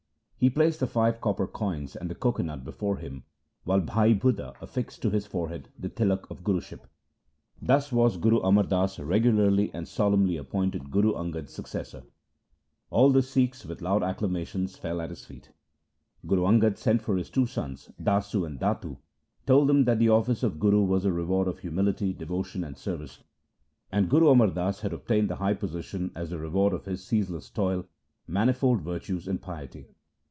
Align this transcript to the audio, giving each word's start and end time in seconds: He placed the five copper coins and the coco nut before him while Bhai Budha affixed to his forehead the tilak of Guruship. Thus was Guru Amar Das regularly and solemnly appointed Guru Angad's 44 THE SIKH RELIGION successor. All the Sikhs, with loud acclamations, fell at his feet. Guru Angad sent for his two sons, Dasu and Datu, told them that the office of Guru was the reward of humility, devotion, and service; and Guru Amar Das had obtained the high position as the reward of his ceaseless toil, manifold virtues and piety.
He 0.41 0.49
placed 0.49 0.79
the 0.79 0.87
five 0.87 1.21
copper 1.21 1.45
coins 1.45 1.95
and 1.95 2.09
the 2.09 2.15
coco 2.15 2.41
nut 2.41 2.63
before 2.63 2.97
him 2.97 3.25
while 3.63 3.79
Bhai 3.79 4.15
Budha 4.15 4.55
affixed 4.59 4.99
to 5.03 5.11
his 5.11 5.27
forehead 5.27 5.69
the 5.77 5.87
tilak 5.87 6.27
of 6.31 6.43
Guruship. 6.43 6.79
Thus 7.61 7.91
was 7.91 8.17
Guru 8.17 8.39
Amar 8.39 8.63
Das 8.63 8.97
regularly 8.97 9.69
and 9.71 9.87
solemnly 9.87 10.37
appointed 10.37 10.89
Guru 10.89 11.11
Angad's 11.13 11.53
44 11.55 11.63
THE 11.63 11.69
SIKH 11.69 11.73
RELIGION 11.75 11.85
successor. 11.85 12.03
All 12.89 13.11
the 13.11 13.21
Sikhs, 13.21 13.65
with 13.67 13.83
loud 13.83 14.01
acclamations, 14.01 14.75
fell 14.77 14.99
at 14.99 15.11
his 15.11 15.25
feet. 15.27 15.51
Guru 16.25 16.41
Angad 16.41 16.75
sent 16.79 17.03
for 17.03 17.17
his 17.17 17.29
two 17.29 17.45
sons, 17.45 17.91
Dasu 18.01 18.43
and 18.43 18.59
Datu, 18.59 18.97
told 19.45 19.69
them 19.69 19.83
that 19.85 19.99
the 19.99 20.09
office 20.09 20.41
of 20.41 20.59
Guru 20.59 20.83
was 20.83 21.03
the 21.03 21.11
reward 21.11 21.47
of 21.47 21.59
humility, 21.59 22.13
devotion, 22.13 22.63
and 22.63 22.75
service; 22.75 23.23
and 23.91 24.09
Guru 24.09 24.29
Amar 24.29 24.47
Das 24.47 24.79
had 24.81 24.91
obtained 24.91 25.29
the 25.29 25.35
high 25.35 25.53
position 25.53 26.11
as 26.15 26.31
the 26.31 26.39
reward 26.39 26.73
of 26.73 26.85
his 26.85 27.03
ceaseless 27.05 27.51
toil, 27.51 27.85
manifold 28.25 28.81
virtues 28.81 29.27
and 29.27 29.39
piety. 29.39 29.85